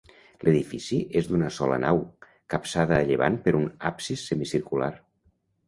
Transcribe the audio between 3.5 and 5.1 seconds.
un absis semicircular.